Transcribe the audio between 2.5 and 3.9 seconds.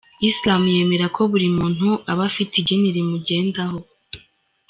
igini rimugendaho.